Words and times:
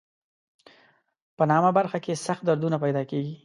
په 1.37 1.43
نامه 1.51 1.69
برخه 1.77 1.97
کې 2.05 2.21
سخت 2.25 2.43
دردونه 2.45 2.77
پیدا 2.83 3.01
کېږي. 3.11 3.35